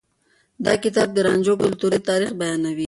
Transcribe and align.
دا 0.65 0.73
کتاب 0.83 1.07
د 1.13 1.17
رانجو 1.27 1.53
کلتوري 1.61 1.99
تاريخ 2.09 2.31
بيانوي. 2.41 2.79